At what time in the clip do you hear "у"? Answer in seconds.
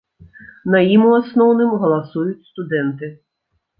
1.09-1.11